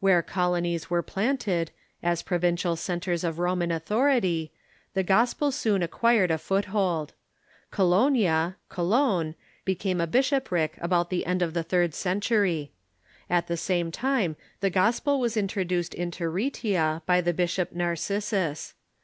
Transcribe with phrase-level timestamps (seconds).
[0.00, 1.70] Where colonies were planted,
[2.02, 4.50] as provincial centres of Roman authority,
[4.94, 7.12] the Gospel soon acquired a foothold.
[7.70, 12.72] Colonia (Cologne) became a bishopric about the end of the third century.
[13.30, 18.74] At the same time the gospel was introduced into Rhastia by the bishop Narcissus.